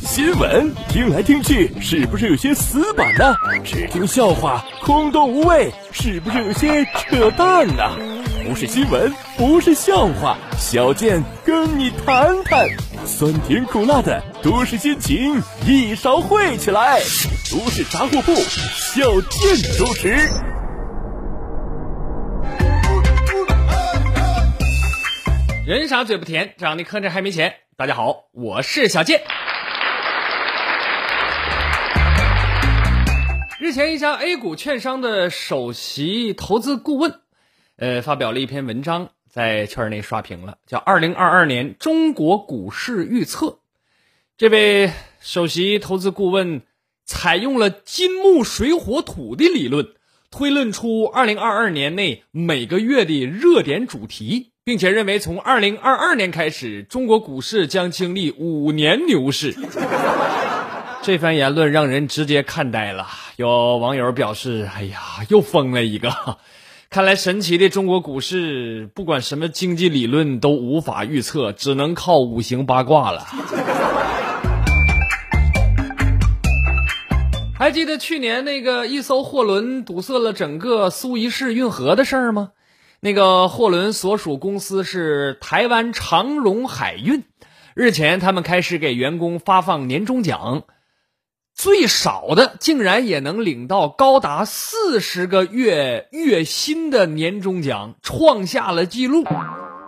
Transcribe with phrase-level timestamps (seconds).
[0.00, 3.34] 新闻听来听去，是不是有些死板呢？
[3.64, 7.82] 只听笑话，空洞无味，是不是有些扯淡呢？
[8.46, 12.68] 不是新闻，不是笑话，小健跟你谈谈。
[13.04, 17.00] 酸甜苦辣的都市心情，一勺烩起来。
[17.50, 20.16] 都市杂货铺，小健主持。
[25.66, 27.54] 人傻嘴不甜，长得磕碜还没钱。
[27.76, 29.20] 大家好，我是小健。
[33.58, 37.18] 日前，一家 A 股券商的首席投资顾问，
[37.76, 43.46] 呃，发表了一篇文章，在圈内刷屏了，叫《二零二二年中国股市预测》。
[44.36, 46.62] 这位首席投资顾问
[47.04, 49.88] 采用了金木水火土的理论，
[50.30, 59.54] 推论出二零二二年内每个月的热点主题，并且认为从二零二二年开始，中国股市将经历五年牛市。
[61.04, 63.06] 这番言论让人直接看呆了。
[63.36, 66.38] 有网友表示：“哎呀，又疯了一个！
[66.88, 73.26] 看来神奇的中国股市，不管什么经济理论都无法预测，只能靠五行八卦了。”
[77.54, 82.52] 还记得去年那个一艘货轮堵塞了整个苏伊士运河的事儿吗？
[83.04, 87.22] 那个货轮所属公司是台湾长荣海运。
[87.74, 90.62] 日前，他们开始给员工发放年终奖。
[91.54, 99.22] 最少的竟然也能领到高达四十个月月薪的年终奖，创下了纪录。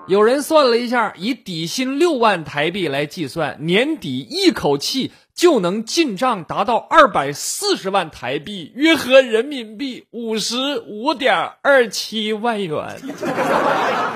[0.07, 13.01] 有人算了一下，以底薪六万台币来计算，年底一口气就能进账达到二百四十万台币，约合人民币五十五点二七万元。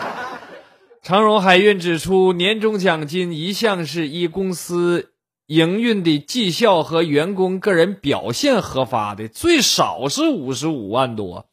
[1.03, 5.13] 长荣海运指出，年终奖金一向是依公司。
[5.47, 11.47] 营运的绩效和员工个人表现核发的，最少是五十五万多，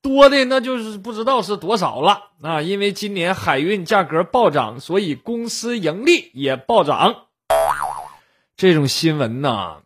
[0.00, 2.62] 多的那就是不知道是多少了啊！
[2.62, 7.14] 因为今年海运价格暴涨，所以公司盈利也暴涨。
[8.56, 9.78] 这种新闻呢，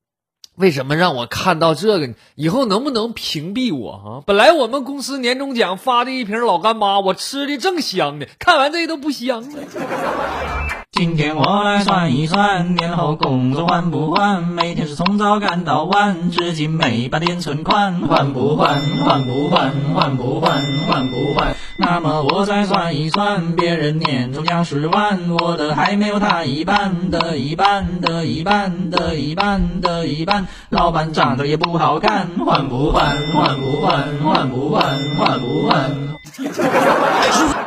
[0.56, 2.14] 为什么让我看到这个？
[2.34, 4.08] 以后能不能屏蔽我啊？
[4.26, 10.59] 本来我们公司年终奖发的一瓶老干妈，我吃的正香呢，看完这都不香了。
[10.92, 14.42] 今天我来算一算，年后工作还不换？
[14.42, 18.74] 每天是从早干到晚，至今没把点存款，还不还？
[18.74, 19.70] 还不还？
[19.94, 20.50] 还不还？
[20.90, 21.54] 还不还？
[21.78, 33.16] 那么我再算一算，别人年终奖十万，我的还没有他一半的一半的一半的一半的一半，老板长得也不好看，还不还？
[33.32, 33.96] 还不还？
[34.22, 34.82] 还不还？
[35.16, 37.59] 还不还？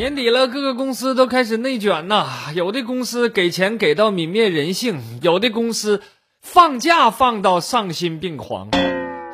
[0.00, 2.26] 年底了，各个公司都开始内卷呐。
[2.54, 6.00] 有的公司给钱给到泯灭人性，有的公司
[6.40, 8.70] 放假放到丧心病狂。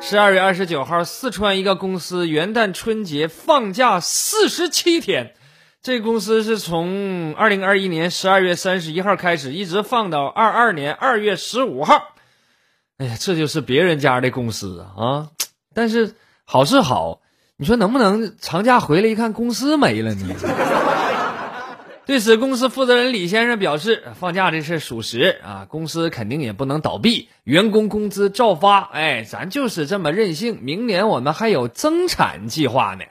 [0.01, 5.35] 十二月二十九号，四川一个公司元旦春节放假四十七天，
[5.81, 12.09] 这公司是从二零二一年十二月三十一号开始，一直放到二二年二月十五号。
[12.97, 15.29] 哎呀，这就是别人家的公司啊！
[15.73, 17.21] 但是好是好。
[17.59, 20.35] 你说能不能长假回来一看公司没了呢？
[22.05, 28.81] 对此，公司负责人李先生表示，放假这事属实啊，公司肯定也不能倒闭，员工工资照发。
[28.81, 30.59] 哎，咱就是这么任性。
[30.61, 33.05] 明年我们还有增产计划呢，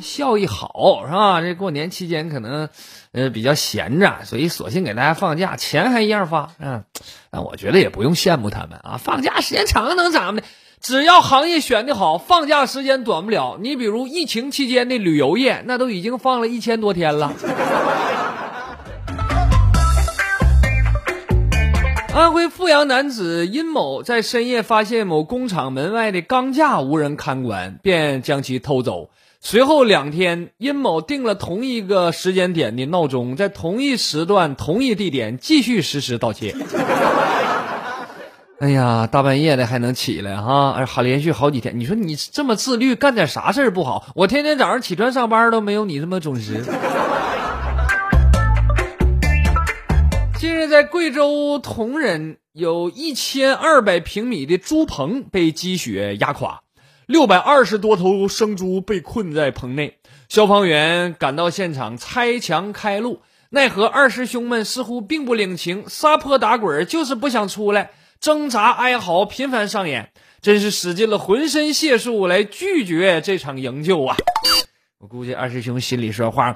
[0.00, 1.40] 效益好是吧？
[1.42, 2.68] 这过年期间可能
[3.10, 6.52] 呃比较闲着，所以索性给大家放假，钱还一样发。
[6.60, 6.84] 嗯，
[7.32, 10.44] 那我觉得也不用羡慕他们啊，放假时间长能咋的？
[10.82, 13.56] 只要行业选的好，放假时间短不了。
[13.60, 17.32] 你比如疫情期间的旅游业，那都已经放了一千多天了。
[22.12, 29.10] 安徽阜阳男子殷某在深夜发现某工厂门外的钢架无人看管，便将其偷走。
[29.40, 36.56] 随后两天，殷某定了同一个时间点的闹钟，在同一时段、同一地点继续实施盗窃。
[38.62, 40.70] 哎呀，大半夜的还能起来哈？
[40.76, 41.80] 哎，还连续好几天。
[41.80, 44.06] 你说你这么自律，干点啥事儿不好？
[44.14, 46.62] 我天天早上起床上班都没有你这么准时。
[50.38, 56.60] 近日，在贵州铜仁，有一千二百平米的猪棚被积雪压垮，
[57.06, 59.98] 六百二十多头生猪被困在棚内。
[60.28, 67.90] 消防员赶到现场拆墙开路，奈何二师兄们似乎并不领情，撒泼打滚，就是不想出来。
[68.22, 74.16] 挣扎、哀嚎频繁上演，真是使尽了浑身解数来拒绝这场营救啊！
[75.00, 76.54] 我估计二师兄心里说话，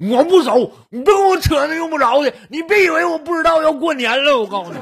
[0.00, 4.78] 我不熟，你别跟我扯那用不着的，你别以为我不知道要过年了，我告诉你。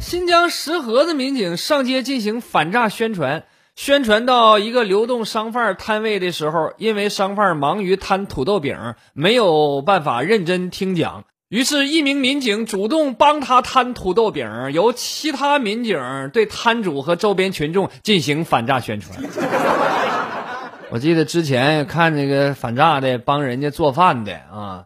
[0.00, 3.44] 新疆石河子民警上街进行反诈宣传，
[3.76, 11.24] 宣传到一个流动商贩摊位的时候，因为商贩忙于摊土豆饼，没有办法认真听讲。
[11.50, 19.22] 于是，一名民警主动帮他摊土豆饼，由其他民警对摊主和周边群众进行反诈宣传。
[20.90, 24.84] 我记得之前看那个反诈的帮人家做饭的啊，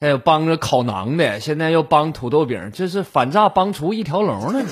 [0.00, 4.62] 还有帮着烤馕的，现在又帮土豆饼，这是反诈帮厨一条龙呢。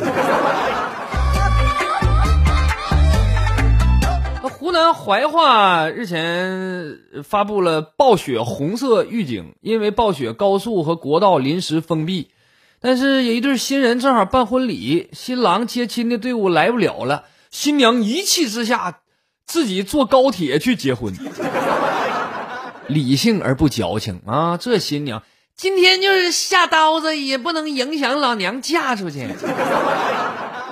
[4.72, 12.30] 湖南怀化日前发布了暴雪红色预警，因为暴雪高速和国道临时封闭，
[12.80, 19.00] 但是有一对新人正好办婚礼，新郎接亲的队伍来不了了，新娘一气之下
[19.44, 21.12] 自己坐高铁去结婚，
[22.86, 24.56] 理性而不矫情啊！
[24.56, 25.22] 这新娘
[25.54, 29.28] 今天就是下刀子也不能影响老娘嫁出去。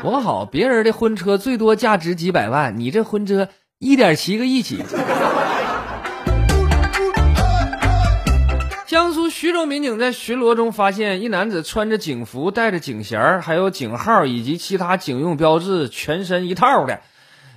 [0.03, 3.51] 多好，别人的婚车最多价值几百万，你这婚车。
[3.83, 4.85] 一点七个亿起。
[8.87, 17.01] 江苏徐州民警在巡逻中发现一男子穿着警服，带着警衔还有警号以及其他警用标志，全身一套的。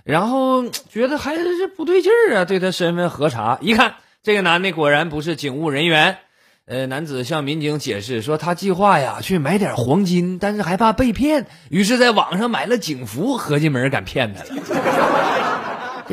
[0.05, 6.19] 然后觉得还是不对劲儿啊，对他身份核查，一看这个男的果然不是警务人员。
[6.65, 15.52] 呃，男子向民警解释说，他计划呀去买点黄金，但是害怕被骗，于是在网上买了警服，合计没人敢骗他了。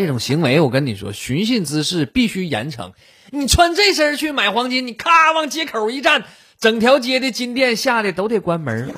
[0.00, 2.93] 这种行为，我跟你说，寻衅滋事必须严惩。
[3.32, 6.25] 你穿这身去买黄金，你咔往街口一站，
[6.58, 8.91] 整条街的金店吓得都得关门。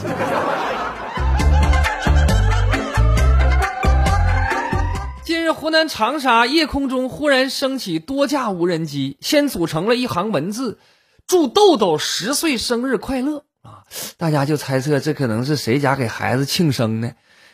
[5.27, 10.79] 近日，湖南长沙夜空中忽然升起多架无人机，先组成了一行文字
[11.27, 13.83] ：“祝豆豆十岁生日快乐。”啊，
[14.17, 17.11] 大家就猜测这可能是谁家给孩子庆生呢？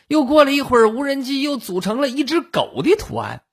[0.09, 3.43] 又过了一会儿，无人机又组成了一只狗的图案。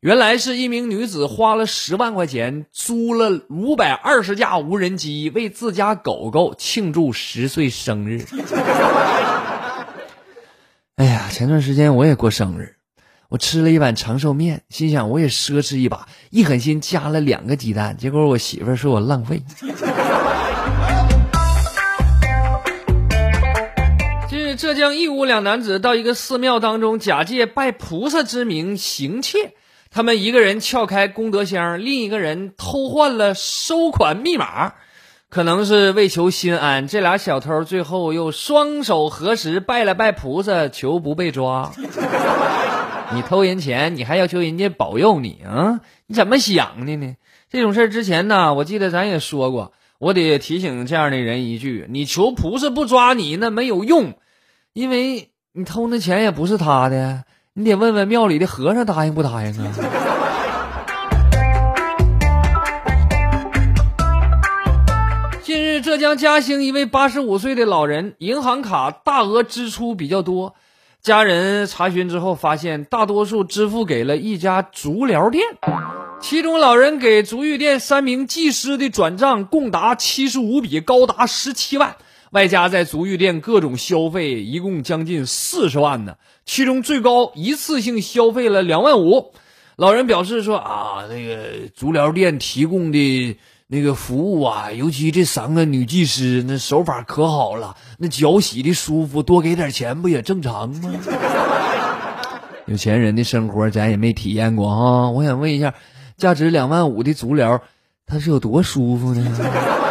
[0.00, 8.24] 原来是一名女子花了十万块钱租了五百二十架无人机，为自家狗狗庆祝十岁生日。
[10.96, 12.76] 哎呀，前段时间我也过生日，
[13.28, 19.42] 我吃了一碗长寿面，心想我也奢侈一把，一狠心加了两个鸡蛋，结果我媳妇说我浪费。
[24.56, 29.52] 浙江义乌两男子到一个寺庙当中，假借拜菩萨之名行窃。
[29.90, 34.72] 他们一个人撬开功德箱，另一个人偷换了收款密码。
[35.28, 41.72] 可能是为求心安，这俩小偷最后又双手合十拜了拜菩萨，求不被抓。
[43.12, 45.80] 你偷人钱，你还要求人家保佑你啊？
[46.06, 47.16] 你怎么想的呢？
[47.50, 54.14] 这种事之前呢，我记得咱也说过，我得提醒这样的人一句：你求菩萨不抓你，那没有用。
[54.76, 57.24] 因为你偷那钱也不是他的，
[57.54, 59.72] 你得问问庙里的和尚答应不答应啊。
[65.42, 70.54] 近日，浙江嘉兴一位八十五岁的老人，银行卡大额支出比较多，
[71.00, 75.42] 家人查询之后发现，大多数支付给了一家足疗店，
[76.20, 81.96] 其中老人给足浴店三名技师的转账共达七十五笔，高达十七万。
[82.36, 86.16] 外加在足浴店各种消费，一共将近四十万呢。
[86.44, 89.32] 其中最高一次性消费了两万五。
[89.76, 93.38] 老人表示说：“啊，那个足疗店提供的
[93.68, 100.92] 那个服务啊，尤其这三个女技师，那手法可好了，那脚洗的舒服，多给点钱不也正常吗？”
[102.68, 105.08] 有钱人的生活咱也没体验过哈。
[105.08, 105.72] 我想问一下，
[106.18, 107.62] 价值两万五的足疗，
[108.06, 109.85] 它是有多舒服呢？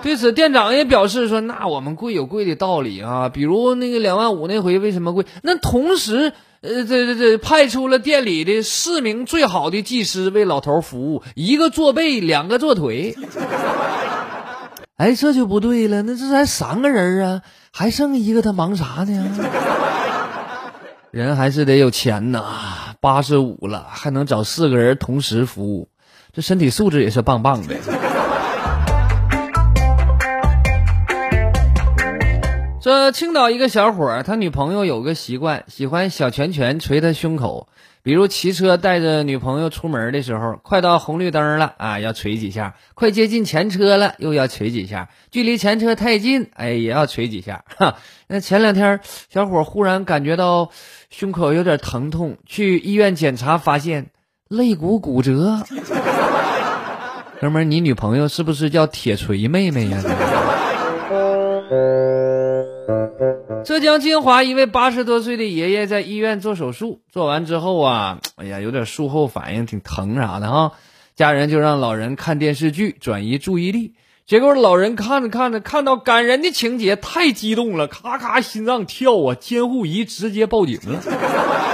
[0.02, 5.26] 对此，店长也表示说：“那我们贵有贵的道理啊，比如那个两万五那回为什么贵？
[5.42, 13.14] 那同时，呃，这这这派出了店里的四名最好的技师为老头服务，一个做背，两个做腿。
[14.96, 19.30] 哎，这就不对了，那这才三个人啊，还剩一个，他忙啥呢？
[21.12, 22.44] 人还是得有钱呐，
[23.00, 25.88] 八十五了还能找四个人同时服务，
[26.32, 27.74] 这身体素质也是棒棒的。”
[32.82, 37.68] 这青岛一个小伙儿，他女朋友有个习惯，喜欢小拳拳捶他胸口。
[38.02, 47.66] 比如骑车带着女朋友出门的时候，快到红绿灯了啊，要捶几下；快接近前车了，又要捶几下；距离前车太近，哎，也要捶几下。
[47.76, 47.96] 哈，
[48.28, 50.70] 那前两天小伙忽然感觉到
[51.10, 54.06] 胸口有点疼痛，去医院检查发现
[54.48, 55.62] 肋骨骨折。
[57.42, 60.02] 哥们儿，你女朋友是不是叫铁锤妹妹呀？
[63.64, 70.72] 浙江金华一位八十多岁的爷爷在医院做手术，做完之后啊， 哎呀，有点术后反应，挺疼啥的哈。
[71.14, 73.94] 家人就让老人看电视剧，转移注意力。
[74.26, 81.02] 结果老人看着看着，看到感人的情节，太激动了，咔咔心脏跳啊，监护仪直接报警了。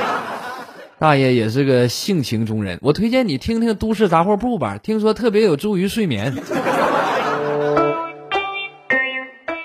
[0.98, 6.34] 大爷也是个性情中人，我推荐你听听《都市杂货铺》吧，听说特别有助于睡眠。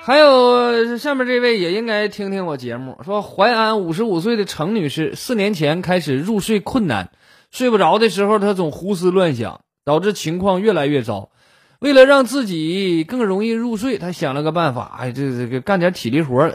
[0.04, 7.12] 还有下面这位也应该听听我节目，说淮安五十五岁的程女士四年前开始入睡困难，
[7.52, 11.30] 睡不着的时候她总胡思乱想，导致情况越来越糟。
[11.80, 16.52] 为了让自己更容易入睡，她想了个办法，哎，这这个干点体力活，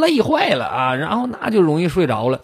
[0.00, 2.42] 累坏了啊，然后那就容易睡着了。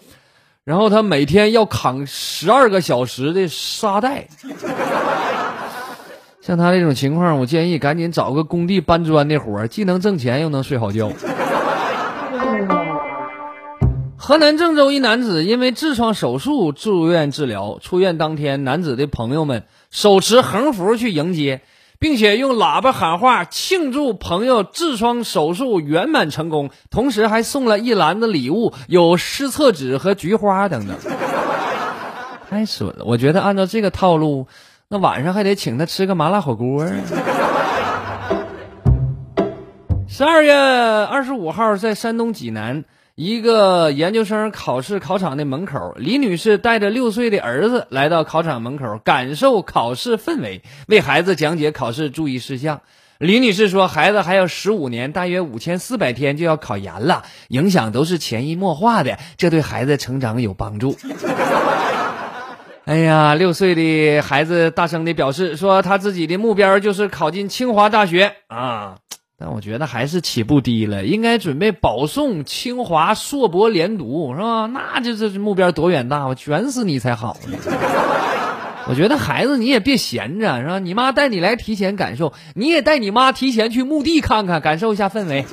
[0.65, 4.27] 然后她每天要扛十二个小时的沙袋。
[6.51, 11.09] 像他这种情况，我建议赶紧找个工地搬砖的活儿，既能挣钱又能睡好觉。
[14.17, 21.61] 河南郑州一男子因为痔疮手术住院治疗，出院当天，男子的朋友们手持横幅去迎接，
[21.99, 30.97] 并且用喇叭喊话庆祝朋友痔疮手术圆满成功，同时还送了一篮子礼物，有湿厕纸和菊花等等。
[32.49, 33.05] 太损了！
[33.05, 34.47] 我觉得按照这个套路。
[34.93, 36.91] 那晚上还得请他吃个麻辣火锅啊！
[40.05, 42.83] 十二月二十五号，在山东济南
[43.15, 52.81] 一个研究生考试考场的门口，李女士带着六岁的儿子来到考场门口，感受考试氛围，为孩子讲解考试注意事项。
[53.17, 60.97] 李女士说：“孩子还有十五年，大约五千四百天就要考研了，影响都是潜移默化的，这对孩子成长有帮助。”
[62.85, 68.95] 哎呀，六岁的孩子大声的表示说，他自己的目标就是考进清华大学啊！
[69.37, 74.65] 但我觉得还是起步低了，应该准备保送清华硕博连读，是吧？
[74.65, 77.57] 那就是目标多远大，我卷死你才好呢！
[78.89, 80.79] 我觉得孩子你也别闲着，是吧？
[80.79, 85.45] 你妈带你来提前感受，你也带你妈提前去墓地看看，感受一下氛围。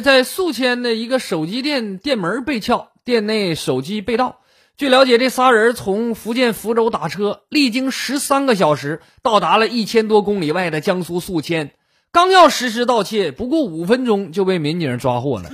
[0.00, 4.40] 在宿迁的一个手机店店门被撬，店内手机被盗。
[4.76, 11.70] 据了解，这仨人从福建福州打车，历经十三个小时，到达了一千多公里外的江苏宿迁。
[12.10, 15.50] 刚要实施盗窃，不过五分钟就被民警抓获了。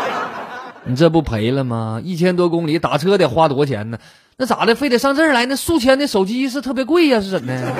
[0.84, 2.00] 你这不赔了吗？
[2.04, 3.98] 一千多公里打车得花多少钱呢？
[4.36, 5.46] 那咋的，非得上这儿来？
[5.46, 7.72] 那宿迁的手机是特别贵呀，是怎的？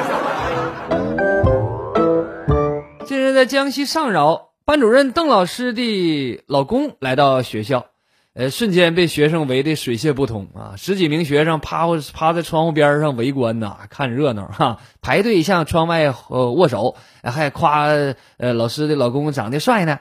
[3.06, 4.53] 近日在江西上饶。
[4.66, 7.85] 班主任邓老师的老公来到学校，
[8.33, 10.73] 呃，瞬间被学生围得水泄不通啊！
[10.78, 17.88] 十几名学生趴趴在窗户边上围观呐，看热闹哈，排队向窗外呃握手，还夸
[18.38, 19.99] 呃老师的老公长得帅呢。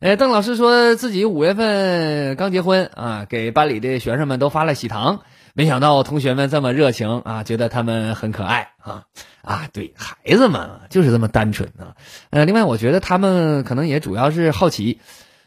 [0.00, 5.20] 呃，邓老师说自己五月份刚结婚啊，给班里的学生们都发了喜糖。
[5.58, 9.02] 没想到同学们这么热情啊，觉得他们很可爱啊
[9.42, 9.68] 啊！
[9.72, 11.98] 对孩子嘛，就是这么单纯啊。
[12.30, 15.00] 呃，另外我觉得他们可能也主要是好奇，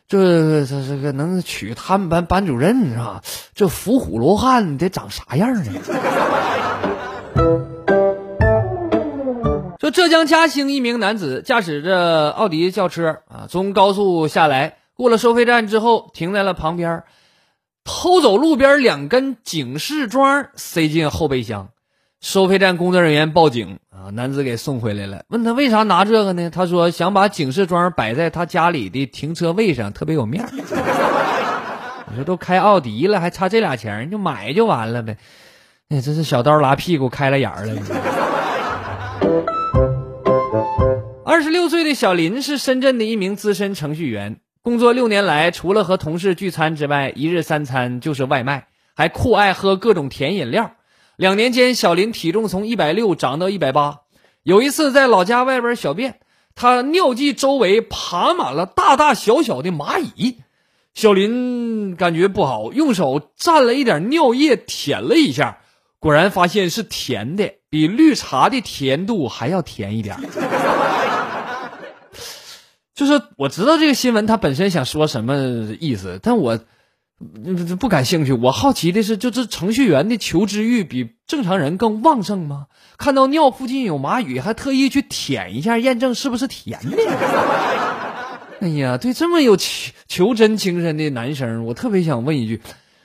[0.10, 3.22] 这这这个能娶他们班班主任是吧？
[3.56, 5.72] 这伏虎罗汉得长啥样呢？
[9.80, 17.04] 说浙江嘉兴一名男子驾驶着奥迪轿车啊，从高速下来，过了收费站之后，停在了旁边。
[17.94, 21.68] 偷走路边两根警示桩，塞进后备箱。
[22.22, 25.26] 收费站工作人员报警啊，男子给送回来了。
[25.28, 26.50] 问他为啥拿这个呢？
[26.50, 30.50] 他说想把警示桩摆在他家里的停车位上，特别有面儿。
[32.10, 35.18] 你说都开奥迪了，还差这俩钱，你就买就完了呗。
[35.90, 37.82] 哎，真是小刀拉屁股开了眼了。
[41.26, 44.38] 二十六岁的小林是深圳的一名资深程序员。
[44.64, 50.74] 工作六年来，除了和同事聚餐之外，一日三餐就是外卖，还酷爱喝各种甜饮料。
[51.16, 54.02] 两年间，小林体重从一百六涨到一百八。
[54.44, 56.20] 有一次在老家外边小便，
[56.54, 60.38] 他尿迹周围爬满了大大小小的蚂蚁。
[60.94, 65.58] 小林感觉不好，用手蘸了一点尿液舔了一下，
[65.98, 70.18] 果然发现是甜的，比绿茶的甜度还要甜一点。
[73.02, 75.36] 就是我知道这个新闻它本身想说什么
[75.80, 76.60] 意思，但我
[77.18, 78.32] 不不感兴趣。
[78.32, 82.68] 我好奇的是，就这程序员的求知欲比正常人更旺盛吗？
[83.00, 86.98] 看到尿附近有蚂蚁，还特意去舔一下，验证是不是甜的。
[88.62, 92.62] 哎呀，对这么有求求真精神的男生，我特别想问一句：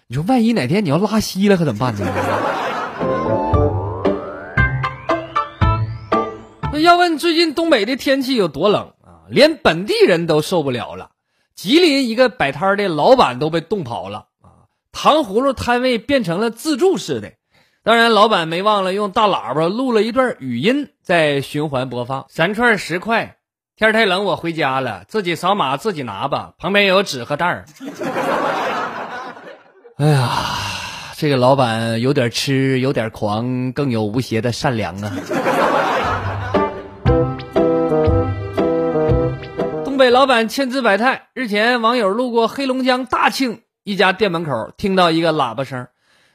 [0.09, 2.05] 你说万一哪天你要拉稀了，可怎么办呢？
[6.71, 8.91] 那 要问最近东北的天气有多冷？
[9.29, 11.11] 连本地人都受不了了。
[11.55, 14.69] 吉林一个摆摊的老板都被冻跑了啊！
[14.93, 17.33] 糖葫芦摊位变成了自助式的。
[17.83, 22.27] 当然，老板没忘了用大喇叭录了一段语音，在循环播放。
[22.29, 23.37] 三串十块，
[23.77, 27.65] 天太冷，我回家了，自己扫码自己拿吧，旁边有纸和袋儿。
[29.97, 30.29] 哎呀，
[31.17, 35.13] 这个老板有点痴，有点狂，更有无邪的善良啊！
[40.11, 41.29] 老板千姿百态。
[41.35, 45.89] 日前，网友路过黑龙江大庆一家店门口，听到一个喇叭声。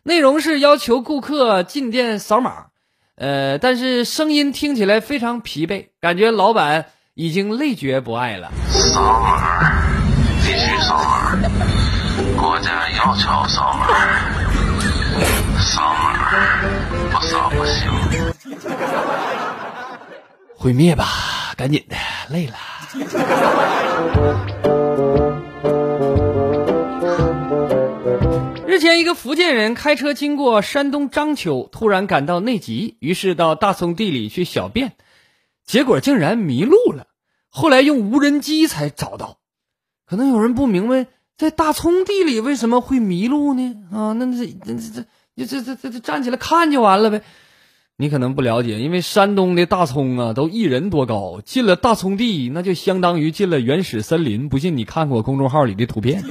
[0.03, 2.65] 内容是要求顾客进店扫码，
[3.15, 8.51] 呃，但是声音听起来非常疲惫，感觉老板已经累觉不爱了。
[8.69, 9.71] 扫码，
[10.43, 11.37] 必须扫码，
[12.39, 13.87] 国家要求扫码，
[15.59, 16.31] 扫码
[17.11, 17.91] 不扫不行。
[20.57, 21.05] 毁灭吧，
[21.55, 21.95] 赶紧的，
[22.29, 22.55] 累了。
[28.67, 34.91] 日前，一个福建人开车经过山东章丘，突然感到内急，于是到大葱地里去小便，
[35.65, 37.07] 结果竟然迷路了。
[37.47, 39.37] 后来用无人机才找到。
[40.05, 41.07] 可能有人不明白，
[41.37, 43.73] 在大葱地里为什么会迷路呢？
[43.93, 45.05] 啊，那这这这
[45.45, 47.21] 这这这这站起来看就完了呗。
[48.01, 54.49] 你可能不了解，因为山东的大葱啊，都一人多高，进了大葱地，那就相当于进了原始森林。
[54.49, 56.23] 不信你看过公众号里的图片。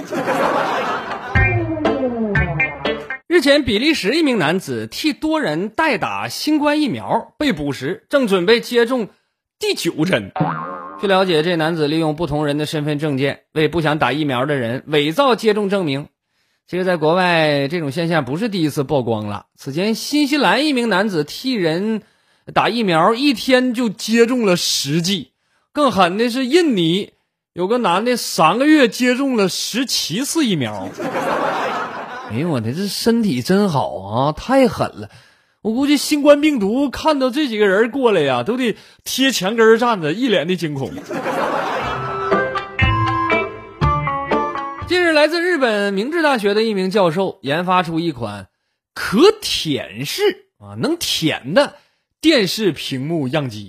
[3.29, 9.07] 日前，比利时一名男子替多人代打新冠疫苗，被捕时正准备接种
[9.61, 10.33] 第九针。
[11.01, 16.09] 据了解，这男子利用不同人的身份证件，为不想打疫苗的人伪造接种证明。
[16.71, 19.47] 其实，在国外，这种现象不是第一次曝光了。
[19.57, 22.03] 此前，新西兰一名男子替人
[22.55, 25.33] 打疫苗，一天就接种了十剂。
[25.73, 27.11] 更狠的是，印尼
[27.55, 30.89] 有个男的三个月接种了十七次疫苗。
[32.31, 34.31] 哎呦我的，这身体真好啊！
[34.31, 35.09] 太狠了，
[35.63, 40.93] 我估计新冠病毒看到这几个人过来呀，都得贴墙根站着，一脸的惊恐。
[45.13, 48.49] 来自日本明治大学的一名教授研发出一款
[48.95, 50.23] 可舔式
[50.59, 51.77] 啊，能舔的
[52.21, 53.67] 电视屏幕样机。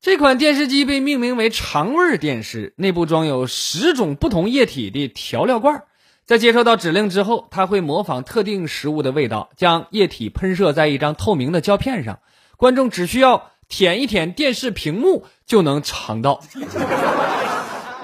[0.00, 5.84] 这款电视机被命名为“肠味电视”，内部装有十种不同液体的调料罐。
[6.24, 12.20] 在接收到指令之后，它会模仿特定食物的味道，将液体喷射在一张透明的胶片上。
[12.56, 16.42] 观众只需要舔一舔电视屏幕就能尝到。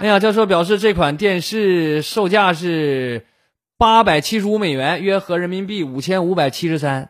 [0.05, 3.25] 哎呀，教授表示，这款电视售价是
[3.79, 7.09] 八百七十五美元，约合人民币五千五百七十三。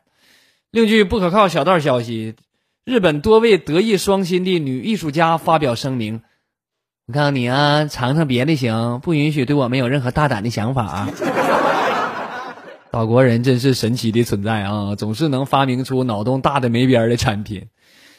[0.70, 2.36] 另据不可靠小道消息，
[2.84, 6.22] 日本多位德艺双馨的女艺术家发表声明。
[7.08, 11.08] 我告诉你啊，尝尝别的行，不允许对我们有任何大胆的想法啊！
[12.92, 17.66] 岛国人真是神奇的存在啊，总是能发明出脑洞大的没边儿的产品。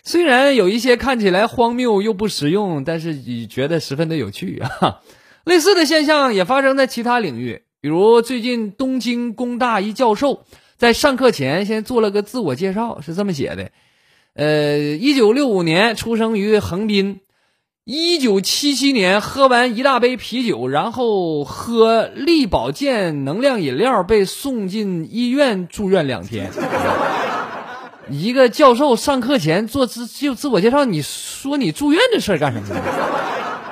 [0.06, 5.02] 虽然有一些看起来荒谬又不实用，但是你觉得十分的有趣啊。
[5.46, 10.44] 类似的现象也发生在其他领域，比如最近东京工大一教授
[10.78, 13.72] 在上课前先做了个自我介绍，是这么写的：
[14.36, 17.22] 呃，一九六五年出生于横滨。
[17.84, 26.50] 一九七七年喝完一大杯啤酒，然后喝力保健能量饮料，被送进医院住院两天。
[28.10, 32.76] 一个教授上课前做自就自我介绍，你说你住院的事儿干什么？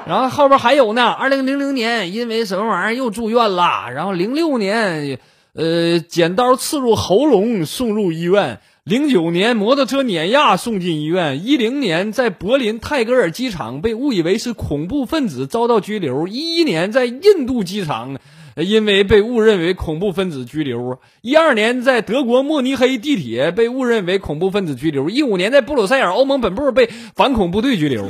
[0.05, 5.19] 然后后边还有呢，二零零零年因为什么玩意儿又住院了，然后零六年，
[5.53, 8.59] 呃，剪刀刺入喉咙送入医院。
[8.83, 11.45] 零九年，摩托车碾压送进医院。
[11.45, 16.27] 一零年，在柏林泰戈尔机场被误以为是恐怖分子遭到拘留。
[16.27, 18.17] 一一年，在印度机场，
[18.55, 20.99] 因为被误认为恐怖分子拘留。
[21.21, 25.09] 一二年，在德国慕尼黑地铁被误认为恐怖分子拘留。
[25.09, 28.09] 一五年，在布鲁塞尔欧盟本部被反恐部队拘留。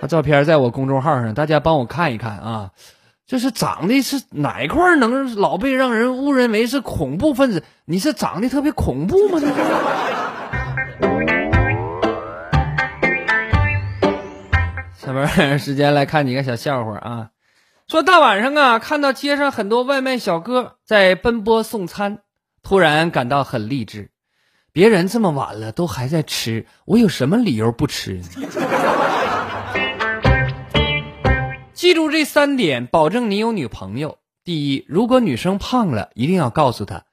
[0.00, 2.70] 他照片在我公众号上，大家帮我看一看啊。
[3.26, 7.62] 这是长得是哪一块能老被让人误认为是恐怖分子？
[7.86, 9.40] 你是长得特别恐怖吗？
[9.40, 9.54] 这是。
[14.94, 17.30] 下面时间来看几个小笑话啊。
[17.86, 22.20] 说大晚上啊，看到街上很多外卖小哥在奔波送餐，
[22.62, 24.10] 突然感到很励志。
[24.72, 28.24] 别人这么晚了都还在吃，我有什么理由不吃呢？
[31.74, 34.16] 记住这三点，保证你有女朋友。
[34.44, 37.04] 第一，如果女生胖了，一定要告诉她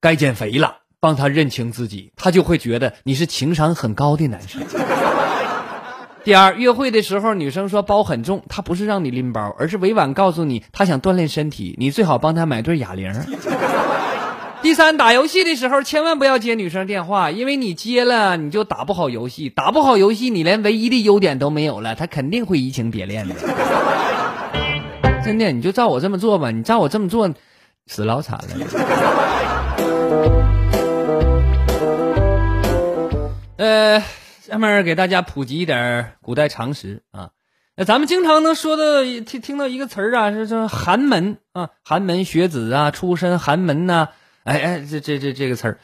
[0.00, 4.60] 该减肥了，帮她认清自己，她就会觉得你是情商很高的男生。
[6.24, 13.12] 第二，约会的时候，女生说包很重，她不是让你拎包，而是委婉告诉你她想锻炼身体，你最好帮她买对哑铃。
[14.62, 23.34] 第三，打游戏的时候千万不要接女生电话，因为你接了你就打不好游戏，打不好游戏你连唯一的优点都没有了，她肯定会移情别恋的。
[25.22, 27.30] 真的，你就照我这么做吧，你照我这么做，
[27.86, 28.46] 死老惨了。
[33.58, 34.02] 呃。
[34.46, 37.30] 下面给大家普及一点古代常识啊，
[37.76, 44.10] 那咱们经常能说的听听到一个词儿啊，是说寒门啊，寒门学子啊，出身寒门呐，
[44.42, 45.78] 哎哎，这这这这个词儿，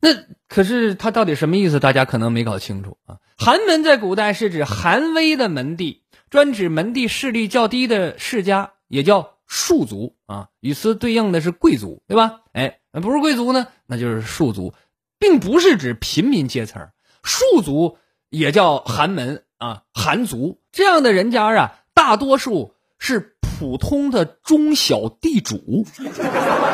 [0.00, 0.08] 那
[0.48, 1.80] 可是它到底什么意思？
[1.80, 3.18] 大家可能没搞清楚啊。
[3.36, 10.48] 寒门在古代是指寒微的门第，专指门第势力较低的世家，也叫庶族啊。
[10.60, 12.40] 与此对应的是贵族，对吧？
[12.54, 14.72] 哎，不是贵族呢，那就是庶族，
[15.18, 16.88] 并不是指平民阶层。
[17.28, 17.98] 庶族
[18.30, 25.86] 也叫寒门啊，寒族这样的人家啊，大多数是普通的中小地主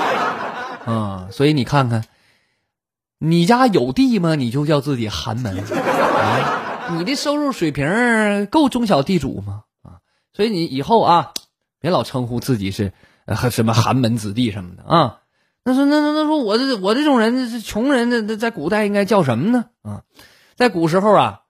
[0.86, 2.04] 啊，所以你看看，
[3.18, 4.34] 你家有地吗？
[4.34, 6.90] 你就叫自己寒门啊？
[6.96, 9.64] 你的收入水平够中小地主吗？
[9.82, 9.98] 啊，
[10.32, 11.32] 所以你以后啊，
[11.80, 12.92] 别老称呼自己是
[13.24, 15.20] 呃什么寒门子弟什么的啊。
[15.64, 19.64] 那说那那那说我这我这种人是穷人，那在古代应该叫什么呢？
[19.82, 20.02] 啊？
[20.56, 21.40] 在古时候啊，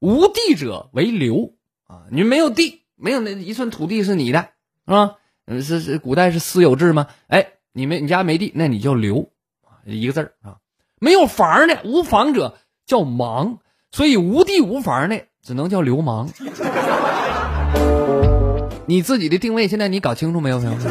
[0.00, 1.54] 无地者为流
[1.86, 4.50] 啊，你没有地，没有那一寸土地是你的，
[4.86, 5.16] 是吧？
[5.46, 7.06] 嗯，是是，古代是私有制吗？
[7.28, 9.30] 哎，你们你家没地，那你叫流
[9.86, 10.58] 一个字啊。
[11.00, 13.56] 没有房的，无房者叫盲，
[13.90, 16.28] 所以无地无房的只能叫流氓。
[18.84, 20.58] 你自己的定位现在你搞清楚没有？
[20.58, 20.86] 朋友们？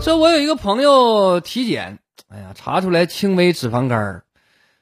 [0.00, 1.98] 说，我有一个朋友体检。
[2.36, 4.22] 哎呀，查出来轻微脂肪肝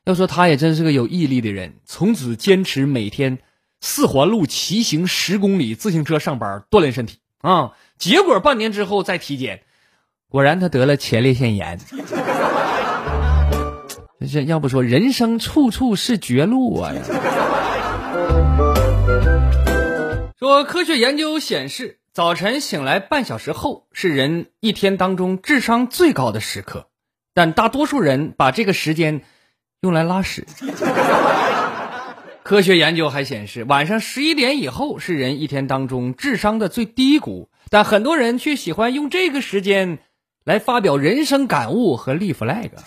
[0.05, 3.39] 要说他也真是个有毅力的人，从此坚持每天
[3.81, 7.75] 四环路骑行十公里，自行车上班锻炼身体啊。
[7.97, 9.63] 结果半年之后再体检，
[10.29, 11.79] 果然他得了前列腺炎。
[14.29, 17.03] 这要不说人生处处是绝路啊呀！
[20.37, 26.89] 说科学研究显示，早晨醒来半小时后是人一天当中智商最高的时刻。
[27.35, 29.23] 但大多数人把这个时间
[29.81, 30.47] 用来拉屎。
[32.45, 39.99] 科学研究还显示，晚上十一点以后是人一天当中智商的最低谷，但很多人却喜欢用这个时间
[40.45, 42.71] 来发表人生感悟和立 flag。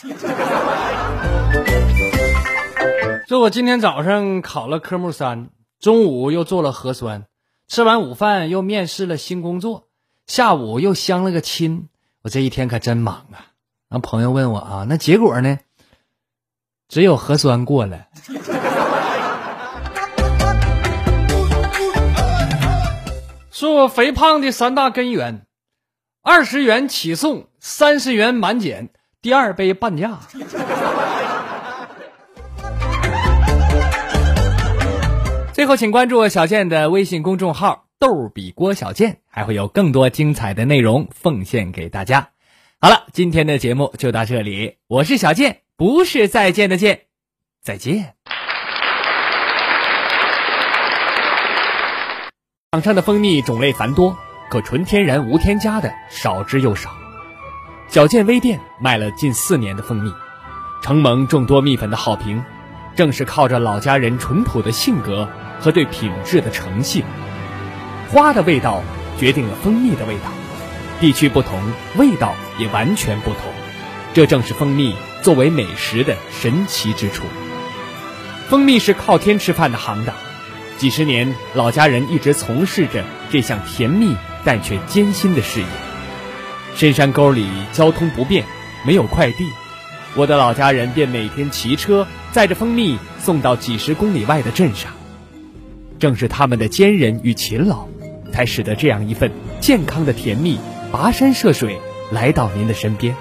[3.27, 7.25] 说我今天早上考了科目三，中午又做了核酸，
[7.67, 9.87] 吃完午饭又面试了新工作，
[10.27, 11.89] 下午又相了个亲，
[12.21, 13.46] 我这一天可真忙啊！
[13.89, 15.59] 让朋友问我啊，那结果呢？
[16.89, 18.07] 只有核酸过了。
[23.49, 25.45] 说我肥胖的三大根源：
[26.21, 28.89] 二十元起送，三十元满减，
[29.21, 30.19] 第二杯半价。
[35.53, 42.29] 最后，请关注小健的微信公众号“逗比郭小健”，还会有更多精彩的内容奉献给大家。
[42.79, 44.75] 好了，今天的节目就到这里。
[44.87, 47.05] 我是小健，不是再见的见，
[47.63, 48.13] 再见。
[52.71, 54.15] 场上的蜂蜜种类繁多，
[54.51, 56.91] 可纯天然无添加的少之又少。
[57.87, 60.13] 小健微店卖了近四年的蜂蜜，
[60.83, 62.43] 承蒙众多蜜粉的好评，
[62.95, 65.27] 正是靠着老家人淳朴的性格
[65.59, 67.03] 和对品质的诚信。
[68.11, 68.83] 花的味道
[69.17, 70.31] 决定了蜂蜜的味道。
[70.99, 71.61] 地区不同，
[71.95, 73.41] 味道也完全不同，
[74.15, 77.23] 这正是蜂蜜作为美食的神奇之处。
[78.49, 80.15] 蜂蜜是靠天吃饭的行当，
[80.77, 85.67] 几十年老家人一直从事着这项甜蜜但却艰辛的事业。
[86.75, 88.43] 深山沟里交通不便，
[88.83, 89.45] 没有快递，
[90.15, 94.91] 我的老家人便每天骑车载着蜂蜜送到几十公里外的镇上。
[95.99, 97.87] 正是他们的坚韧与勤劳，
[98.31, 100.57] 才使得这样一份健康的甜蜜。
[100.91, 101.79] 跋山涉水
[102.11, 103.15] 来到您的身边，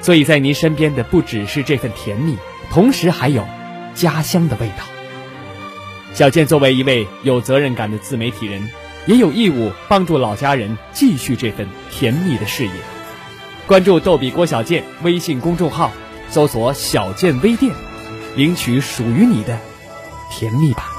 [0.00, 2.36] 所以在您身边的不只是这份甜蜜，
[2.70, 3.44] 同时还有
[3.94, 4.84] 家乡的味道。
[6.12, 8.70] 小健作为一位有责任感的自媒体人，
[9.06, 12.72] 也有义务帮助老家人继续这份甜蜜的事业。
[13.66, 15.90] 关注“逗比郭小健”微信公众号，
[16.30, 17.74] 搜索“小健微店”，
[18.36, 19.58] 领取属于你的
[20.30, 20.93] 甜蜜吧。